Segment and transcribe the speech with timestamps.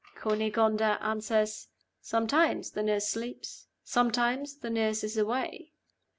[0.15, 1.67] Cunegonda answers,
[2.01, 5.73] 'Sometimes the nurse sleeps; sometimes the nurse is away.